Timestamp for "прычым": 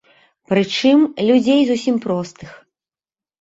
0.53-1.03